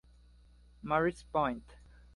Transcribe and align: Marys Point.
Marys 0.81 1.21
Point. 1.21 1.75